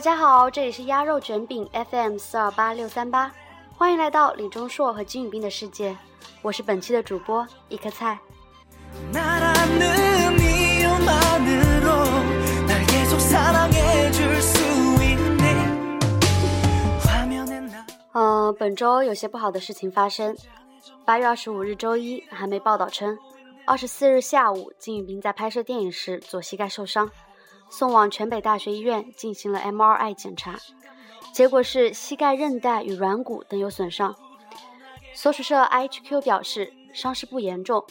[0.00, 3.30] 大家好，这里是鸭肉卷饼 FM 四二八六三八，
[3.76, 5.94] 欢迎来到李钟硕和金宇彬的世界，
[6.40, 8.18] 我是本期的主播一颗菜。
[18.14, 20.34] 嗯，本周有些不好的事情发生。
[21.04, 23.18] 八月二十五日周一，还没报道称，
[23.66, 27.10] 二十四日下午，金宇彬在拍摄电影时左膝盖受伤。
[27.70, 30.58] 送往全北大学医院进行了 MRI 检查，
[31.32, 34.14] 结果是膝盖韧带与软骨等有损伤。
[35.14, 37.84] 所属社 IHQ 表示伤势不严重，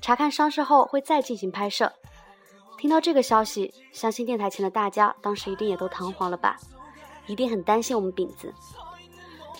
[0.00, 1.92] 查看伤势后会再进行拍摄。
[2.78, 6.56] 听到这个消息，相信电台前的大家当时一定也都彷徨了吧？
[7.26, 8.52] 一定很担心我们饼子。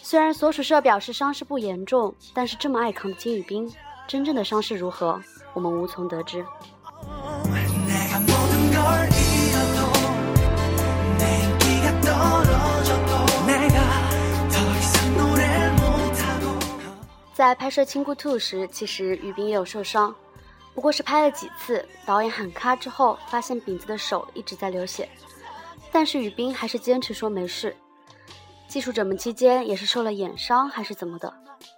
[0.02, 3.72] 虽然所属社表示伤势不严重，但是这么爱扛的金宇彬，
[4.06, 5.20] 真正的伤势如何，
[5.52, 6.46] 我们无从得知。
[17.34, 20.12] 在拍摄《亲姑兔》时，其实宇彬也有受伤，
[20.74, 25.06] 不过是拍了几次，导演喊咔之后，发现饼子的手一直在流血，
[25.92, 27.76] 但是宇彬还是坚持说没事。
[28.66, 31.32] 技术者们期间也是受了眼伤还是怎么的，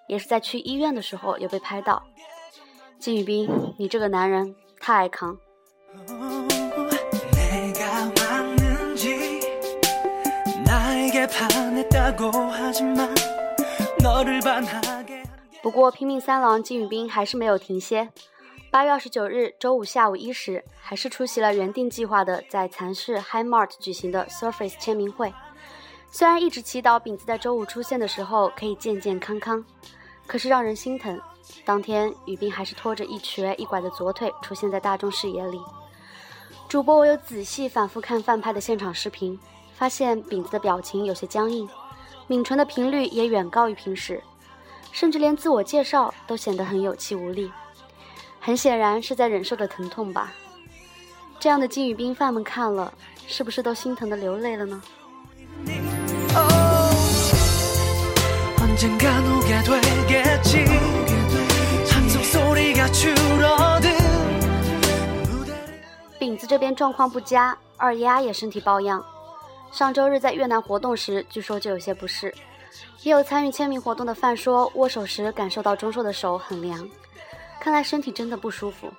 [0.06, 2.02] 也是在去医院的时候有被拍到。
[3.00, 5.36] 金宇彬，你这个男人太爱扛。
[15.60, 18.08] 不过，拼命三郎金宇彬还是没有停歇。
[18.70, 25.34] 八月二十九日周五下午一时，还是出席了原定计划的在蚕市 High Mart 举行的 Surface 签名会。
[26.12, 29.64] 虽然一直祈祷饼子在周五出现的时候可以健健康康，
[30.24, 31.20] 可是让人心疼，
[31.64, 35.60] 当天宇彬还是拖着一瘸一拐的左腿出现在大众视野里。
[36.68, 39.36] 主播我有仔细反复看翻拍的现场视频，
[39.78, 41.68] 发现饼子的表情有些僵硬，
[42.26, 44.20] 抿唇的频率也远高于平时。
[44.90, 47.52] 甚至连自我介绍都显得很有气无力，
[48.40, 50.32] 很显然是在忍受着疼痛吧。
[51.38, 52.92] 这样的金宇彬范们看了，
[53.28, 54.82] 是不是都心疼的流泪了呢？
[66.18, 69.04] 饼子这边状况不佳，二丫也身体抱恙。
[69.70, 72.34] 上周日在越南活动时，据说就有些不适。
[73.02, 76.88] 也有参与签名活动的范说，握手时感受到钟硕的手很凉，
[77.60, 78.92] 看来身体真的不舒服。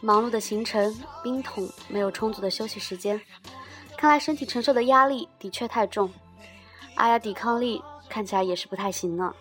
[0.00, 3.20] 忙碌的行程，冰桶，没有充足的休息时间，
[3.96, 6.08] 看来身体承受的压力的确太重。
[6.94, 9.34] 阿雅抵抗力看起来也是不太行呢。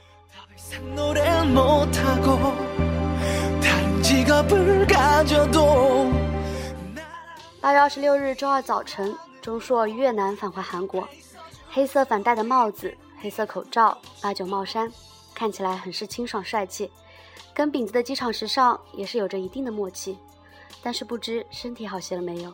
[7.62, 11.08] 八月二十六日周二早晨，钟硕越南返回韩国，
[11.70, 12.92] 黑色反戴的帽子。
[13.20, 14.92] 黑色口罩，八九帽衫，
[15.36, 16.90] 看起来很是清爽帅气，
[17.54, 20.18] 跟饼子的机场时尚也是有着一定的默契。
[20.82, 22.52] 但是不知身体好些了没有？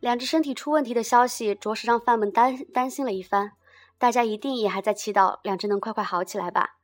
[0.00, 3.52] 两只身体出问题的消息，着实让饭们担担心了一番。
[3.98, 6.76] 大家一定也还在祈祷两只能快快好起来吧，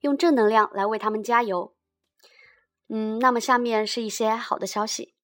[0.00, 1.74] 用正能量来为他们加油。
[2.88, 5.14] 嗯，那么下面是一些好的消息。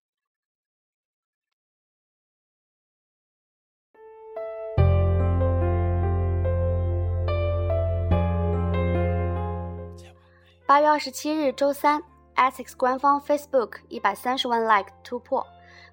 [10.66, 12.02] 八月二十七日周三
[12.34, 15.46] ，Essex 官方 Facebook 一百三十万 Like 突破，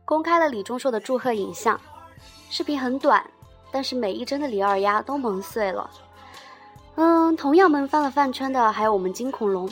[0.03, 1.79] 公开了李钟硕的祝贺影像。
[2.49, 3.29] 视频很短，
[3.75, 5.89] 但是每一帧的李二丫都萌碎了。
[6.95, 9.69] 嗯，同样萌翻了饭圈的还有我们金恐龙。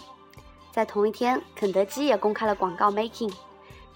[0.73, 3.31] 在同一天，肯德基也公开了广告 making，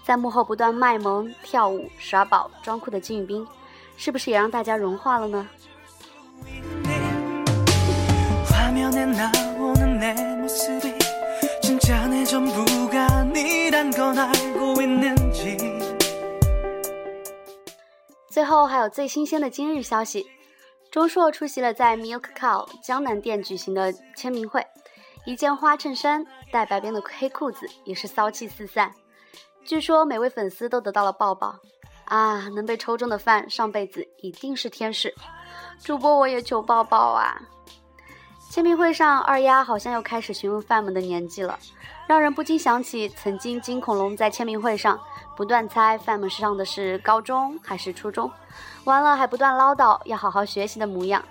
[0.02, 3.46] 在幕后不断卖萌、跳舞、耍宝、装酷的金宇彬，
[3.98, 5.46] 是不是也让大家融化了呢？
[18.38, 20.24] 最后还有最新鲜的今日消息，
[20.92, 24.64] 钟硕出席了在 Milk Cow 江南店举行的签名会。
[25.26, 28.94] 一件花衬衫，带白边的黑裤子，也是骚气四散。
[29.64, 31.58] 据说每位粉丝都得到了抱抱
[32.04, 32.48] 啊！
[32.50, 35.12] 能被抽中的饭，上辈子一定是天使。
[35.82, 37.42] 主播我也求抱抱啊！
[38.50, 41.58] 签名会上，二丫好像又开始询问范们的年纪了，
[42.06, 44.98] 让人不禁想起曾经金恐龙在签名会上
[45.36, 48.30] 不断猜范们上的是高中还是初中，
[48.84, 51.22] 完了还不断唠叨要好好学习的模样。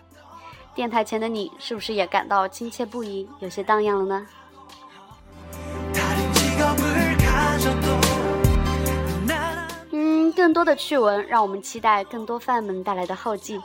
[0.75, 4.27] 电台前的你是不是也感到亲切不已，有些荡漾了呢？
[9.91, 13.59] 嗯，更多的趣闻，让我们期待更多范们带来的后记。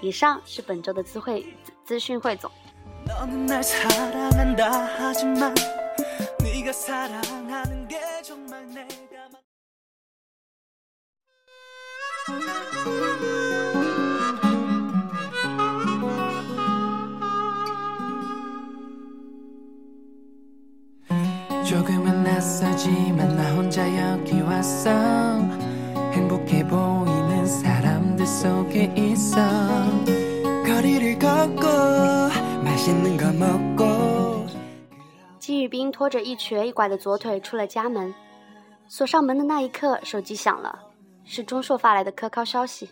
[0.00, 1.46] 以上是本周的资会
[1.84, 2.50] 资讯汇总。
[3.06, 5.54] 너는 날 사랑한다 하지만
[6.42, 8.94] 네가 사랑하는 게 정말 내가
[21.64, 24.90] 조금은 낯설지만 나 혼자 여기 왔어.
[26.12, 29.40] 행복해 보이는 사람들 속에 있어.
[35.38, 38.14] 金宇斌拖着一瘸一拐的左腿出了家门。
[38.88, 40.80] 锁上门的那一刻手机响了
[41.24, 42.90] 是钟硕发来的科考消息。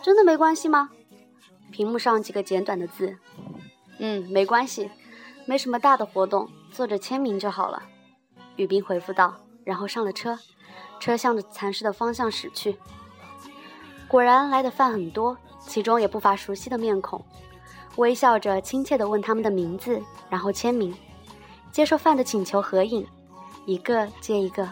[0.00, 0.88] 真的没关系吗？
[1.70, 3.14] 屏幕上几个简短的字。
[3.98, 4.90] 嗯没关系
[5.44, 7.82] 没什么大的活动坐着签名就好了。
[8.56, 9.34] 宇斌回复道
[9.64, 10.38] 然后上了车
[10.98, 12.78] 车向着蚕室的方向驶去。
[14.08, 17.22] 果然来的饭很多其中也不乏熟悉的面孔。
[17.96, 20.00] 微笑着亲切地问他们的名字，
[20.30, 20.94] 然后签名，
[21.70, 23.06] 接受饭的请求合影，
[23.66, 24.66] 一个接一个，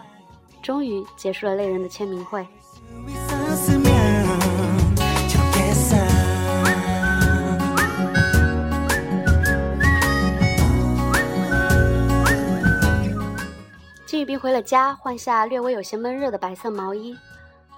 [0.61, 2.47] 终于结束了累人的签名会。
[14.07, 17.15] 金宇斌回了家，换下略微有些闷热的白色毛衣，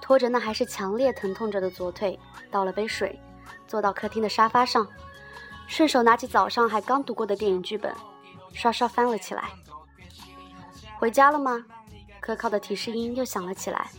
[0.00, 2.18] 拖着那还是强烈疼痛着的左腿，
[2.50, 3.20] 倒了杯水，
[3.68, 4.86] 坐到客厅的沙发上，
[5.66, 7.94] 顺手拿起早上还刚读过的电影剧本，
[8.52, 9.50] 刷刷翻了起来。
[10.98, 11.64] 回家了吗？
[12.20, 13.90] 可靠的提示音又响了起来。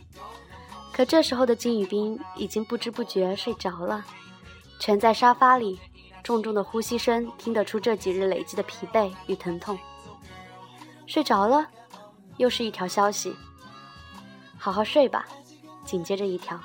[0.94, 4.04] 可这时候的金宇彬已经不知不觉睡着了，
[4.80, 5.80] 蜷在沙发里，
[6.24, 9.78] 重重的呼吸声听得出这几日累积的疲惫与疼痛。
[11.06, 11.68] 睡着了。
[12.38, 13.34] 又是一条消息，
[14.58, 15.26] 好好睡吧。
[15.86, 16.60] 紧接着一条。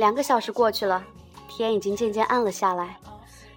[0.00, 1.04] 两个小时过去了，
[1.46, 2.96] 天已经渐渐暗了下来，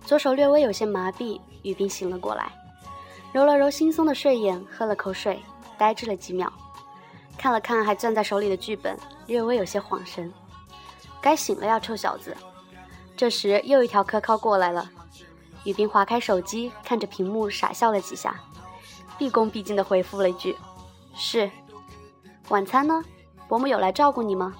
[0.05, 2.51] 左手略微有些麻痹，雨冰醒了过来，
[3.31, 5.41] 揉了揉惺忪的睡眼，喝了口水，
[5.77, 6.51] 呆滞了几秒。
[7.37, 10.33] 看了看还攥在手里的剧本，略微有些恍神。
[11.21, 12.35] 该醒了呀，臭小子！
[13.15, 14.91] 这时又一条科考过来了。
[15.63, 18.35] 雨冰划开手机，看着屏幕傻笑了几下，
[19.17, 20.57] 毕恭毕敬地回复了一句
[21.15, 21.49] ：“是。”
[22.51, 23.01] 晚餐呢？
[23.47, 24.53] 伯母有来照顾你吗？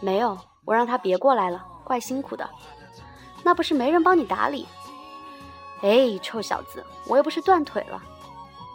[0.00, 0.36] 没有，
[0.68, 2.46] 我让他别过来了，怪辛苦的。
[3.42, 4.68] 那不是没人帮你打理？
[5.80, 7.98] 哎，臭小子，我又不是断腿了。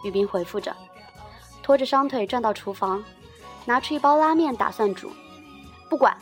[0.02, 0.74] 雨冰回复着。
[1.62, 3.04] 拖着伤腿转到厨房，
[3.64, 5.08] 拿出一包拉面，打算煮。
[5.88, 6.16] 不管，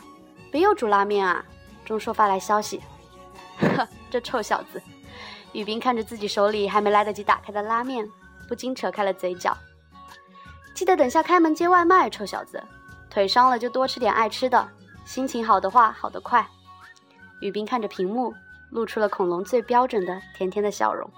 [0.51, 1.43] 别又煮拉面啊！
[1.83, 2.79] 钟硕发来消息。
[3.57, 4.79] 呵，这臭小子！
[5.53, 8.07] 雨冰看着自己手里还没来得及打开的拉面，
[8.47, 9.57] 不禁扯开了嘴角。
[10.75, 12.63] 记得等下开门接外卖，臭小子！
[13.09, 14.69] 腿伤了就多吃点爱吃的，
[15.05, 16.47] 心情好的话好得快。
[17.41, 18.33] 雨冰看着屏幕，
[18.69, 21.09] 露出了恐龙最标准的甜甜的笑容。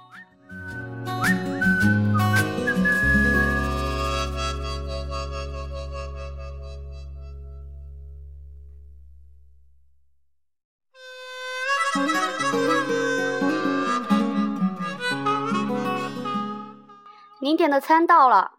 [17.39, 18.53] 您点的餐到了，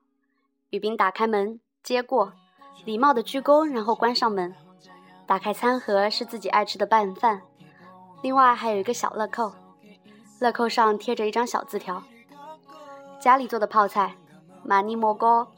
[0.70, 2.32] 雨冰打开门接过，
[2.84, 4.54] 礼貌的鞠躬，然后关上门。
[5.26, 7.42] 打开餐盒是自己爱吃的拌饭，
[8.22, 9.52] 另外还有一个小乐扣，
[10.38, 12.02] 乐扣上贴着一张小字条：
[13.18, 14.14] 家里做的泡菜，
[14.62, 15.52] 马尼莫高，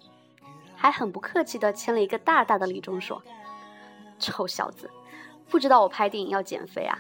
[0.75, 3.23] 还很不客气的签了一个大大的李钟硕。
[4.19, 4.91] 臭小子，
[5.51, 6.99] 不知道我拍电影要减肥啊！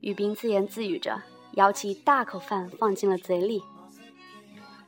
[0.00, 1.22] 雨冰自言自语着，
[1.54, 3.62] 舀起一大口饭放进了嘴里。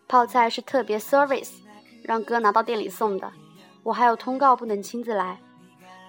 [0.07, 1.55] 泡菜是特别 service，
[2.05, 3.33] 让哥拿到店里送的。
[3.83, 5.41] 我还有通告不能亲自来，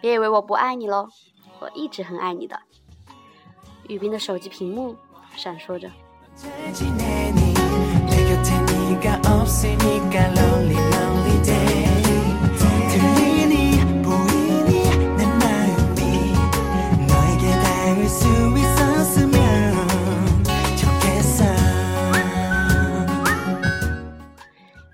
[0.04, 1.08] 别以为我不爱你喽，
[1.62, 2.60] 我一直很爱你的。
[3.88, 4.94] 雨冰的手机屏幕
[5.34, 5.90] 闪烁着。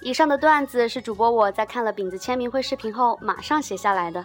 [0.02, 4.24] 以上的段子是主播我在看了饼子签名会视频后马上写下来的，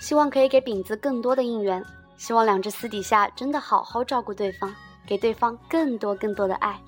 [0.00, 1.84] 希望可以给饼子更多的应援，
[2.16, 4.72] 希望两只私底下真的好好照顾对方，
[5.06, 6.78] 给对方更多更多的爱。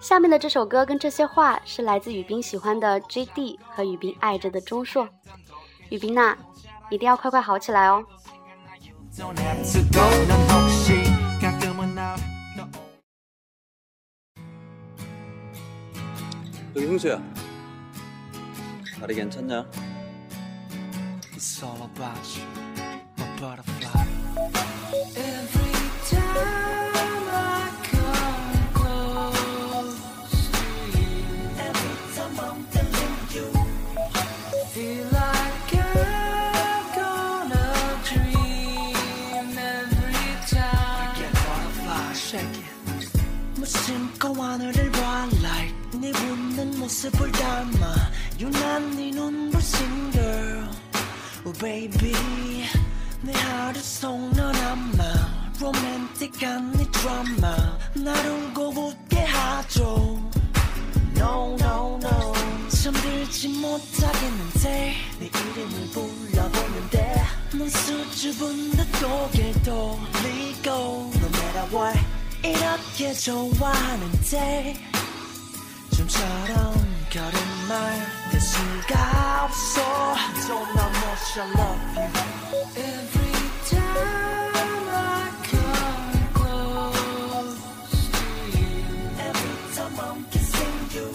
[0.00, 5.08] 下面的这首歌跟这些话是来自雨冰喜欢的 J.D 和雨冰爱着的钟硕，
[5.88, 6.36] 雨冰娜，
[6.90, 8.04] 一定要快快好起来哦。
[16.74, 19.64] 여기홍수야다리괜찮냐
[21.38, 22.42] It's all about you,
[23.18, 24.06] my butterfly.
[25.16, 25.74] Every
[26.10, 30.66] time I come close to
[30.98, 31.12] you,
[31.68, 33.48] every time I'm feeling you,
[34.74, 37.68] feel like I'm gonna
[38.10, 40.98] dream every time.
[41.00, 42.72] I get butterfly, shake it.
[43.56, 47.94] 무심코 하늘을 봐 like 네 웃는 모습을 담아
[48.40, 50.17] 유난히 눈부신 girl
[51.53, 52.13] Baby
[53.21, 55.03] 내 하루 속 너나마
[55.59, 60.21] 로맨틱한 네 드라마 날 울고 웃게 하죠.
[61.17, 62.33] No no no.
[62.69, 71.99] 잠들지 못하겠는데 네 이름을 불러보는데 넌 수줍은 듯 고개 돌리고 No matter
[72.43, 74.75] 이렇게 좋아하는데
[75.95, 76.68] 좀처럼
[77.09, 79.81] 걸음말 될 수가 없어
[80.47, 82.09] Don't know much I love you
[82.75, 83.33] Every
[83.69, 87.61] time I come close
[88.11, 88.69] to you
[89.17, 91.09] Every time I'm kissing you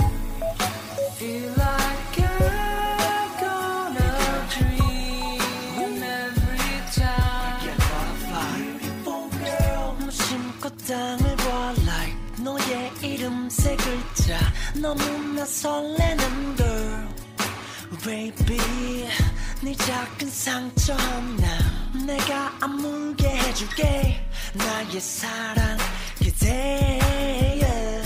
[1.19, 4.13] Feel like I'm gonna
[4.51, 14.39] dream every time Get butterfly Beautiful girl 무심코 땅을 봐 like 너의 이름 세 글자
[14.75, 17.09] 너무나 설레는 girl
[18.03, 19.09] Baby
[19.63, 25.79] 네 작은 상처 하나 내가 아물게 해줄게 나의 사랑
[26.19, 26.99] 그대
[27.63, 28.03] yeah.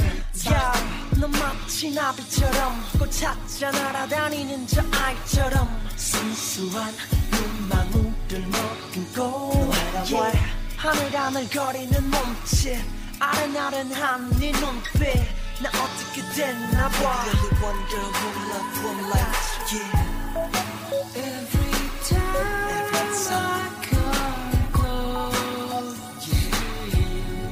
[1.19, 6.93] 넌 마치 나비처럼 꽃 찾아 날아다니는 저 아이처럼 순수한
[7.31, 9.73] 눈망울을 머금고
[10.13, 10.39] yeah.
[10.77, 12.79] 하늘하늘 거리는 몸짓
[13.19, 19.86] 아른아른한 네 눈빛 나 어떻게 됐나 봐 Really one girl who love one like you
[19.94, 20.52] yeah.
[21.16, 21.74] Every
[22.10, 25.96] time Every time I come close
[26.28, 26.42] yeah.
[26.90, 27.08] to you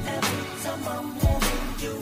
[0.06, 1.96] Every time I'm holding you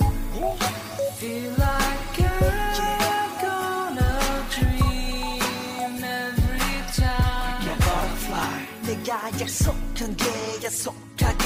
[1.20, 4.12] Feel like I'm gonna
[4.50, 9.08] dream every time My butterfly 내가
[9.40, 10.24] 약속한 게
[10.64, 11.44] 약속하게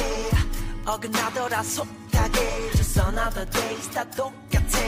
[0.87, 2.39] 어긋나더라 속하게
[2.73, 4.38] Just another day 다 똑같아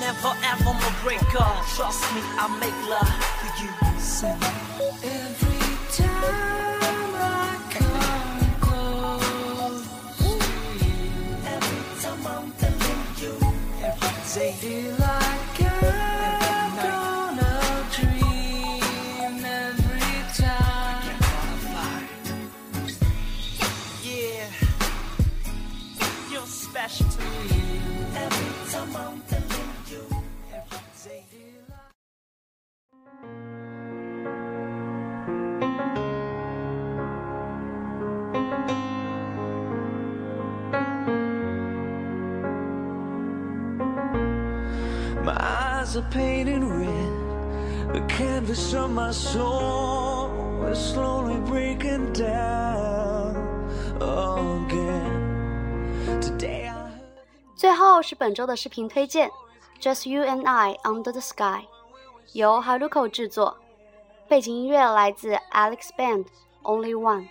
[0.00, 3.70] never ever more break up Trust me, I make love for you.
[5.02, 6.45] Every time
[58.06, 59.28] 是本周的视频推荐，
[59.82, 61.42] 《Just You and I Under the Sky》，
[62.34, 63.56] 由 Haruko 制作，
[64.28, 66.24] 背景音乐来自 Alex Band，
[66.62, 67.22] 《Only One》。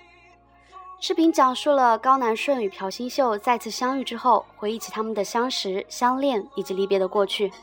[0.99, 7.53] 视频讲述了高南顺与朴新秀再次相遇之后，回忆起他们的相识、相恋以及离别的过去，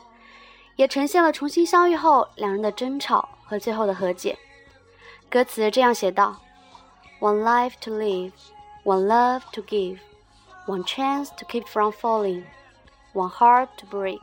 [0.75, 4.35] 也呈现了重新相遇后两人的争吵和最后的和解。
[5.29, 6.35] 歌词这样写道
[7.19, 8.31] ：One life to live,
[8.83, 9.99] one love to give,
[10.65, 12.45] one chance to keep from falling,
[13.13, 14.19] one heart to break,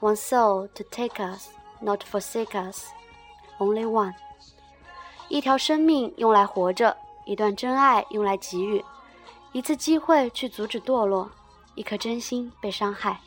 [0.00, 1.48] one soul to take us,
[1.80, 2.88] not forsake us,
[3.58, 4.14] only one。
[5.28, 8.84] 一条生命用来活着，一段真爱用来给予，
[9.52, 11.30] 一次机会去阻止堕落，
[11.74, 13.20] 一颗真心被伤害，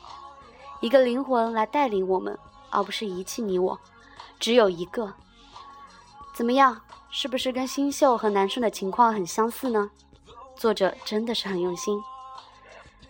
[0.82, 2.38] 一个灵魂来带领我们，
[2.70, 3.80] 而不是遗弃你我，
[4.40, 5.14] 只有一个。
[6.34, 6.82] 怎么样？
[7.10, 9.90] 是不是跟新秀和男生的情况很相似呢？
[10.56, 12.00] 作者真的是很用心。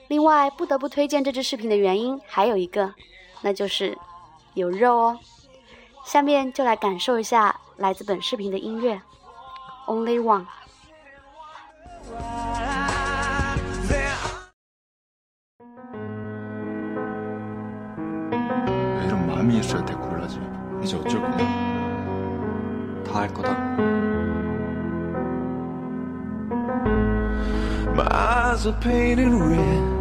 [0.07, 2.93] 另外，不得不推荐这支视频的原因还有一个，
[3.41, 3.97] 那就是
[4.53, 5.19] 有肉哦。
[6.05, 8.95] 下面就来感受一下来自本视频的音乐
[9.85, 10.45] 《Only One》。
[28.57, 29.96] The painted red.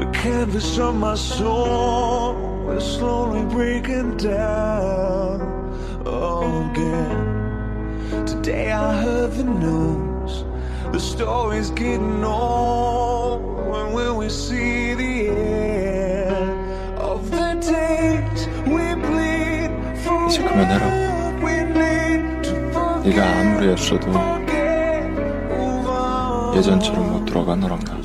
[0.00, 5.40] The canvas of my soul is slowly breaking down
[6.06, 8.24] again.
[8.26, 10.44] Today I heard the news.
[10.92, 13.42] The story's getting old.
[13.70, 19.70] When will we see the end of the days we bleed
[20.02, 20.86] for 이제 그만해라.
[20.86, 22.54] what we need to
[23.04, 24.39] 네가 아무리 애써도 forget, move on.
[26.55, 27.97] 예전처럼 못 돌아가 너랑 나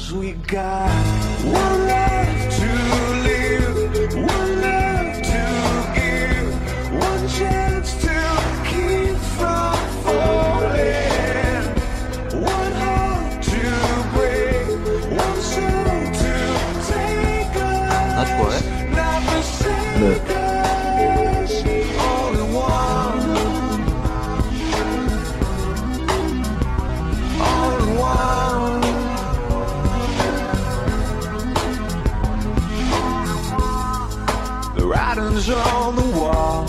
[35.36, 36.66] writings on the wall.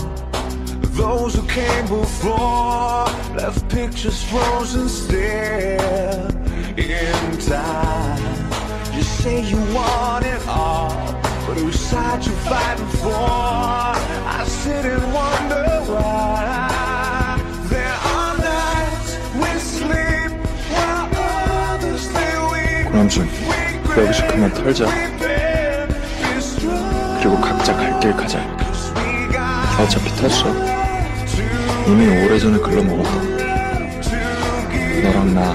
[0.95, 6.27] Those who came before left pictures frozen still
[6.77, 8.19] in time.
[8.93, 10.91] You say you want it all,
[11.47, 13.13] but whose side you fighting for?
[13.13, 17.39] I sit and wonder why.
[17.69, 20.31] There are nights we sleep
[20.73, 21.09] while
[21.73, 22.91] others they weep.
[22.91, 23.27] 고남준
[23.97, 25.36] 여기서 그만 털자
[27.20, 28.38] 그리고 각자 갈 길 가자.
[29.80, 30.46] 어차피 탔어?
[31.86, 33.14] 이미 오래전에 글러먹었어
[35.02, 35.54] 너랑 나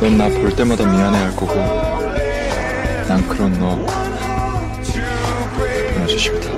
[0.00, 1.54] 넌 나 볼 때마다 미안해할 거고
[3.08, 3.76] 난 그런 너.
[5.94, 6.50] 보내주 싶다.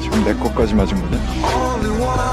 [0.00, 2.31] 지금 내 것까지 맞은 거냐?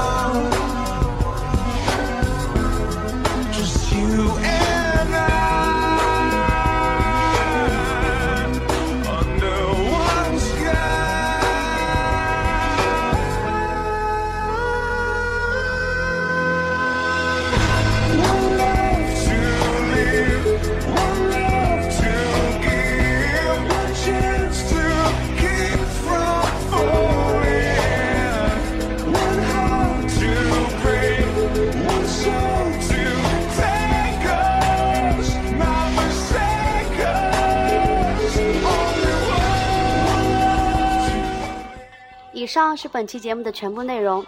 [42.40, 44.24] 以上是本期节目的全部内容。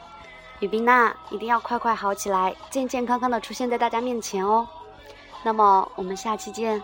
[0.61, 4.68] 雨冰娜一定要快快好起来，健健康康的出现在大家面前哦。
[5.42, 6.83] 那么我们下期见。